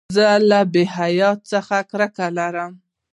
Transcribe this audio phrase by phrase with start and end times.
[0.15, 2.71] زه له بېحیایۍ څخه کرکه لرم.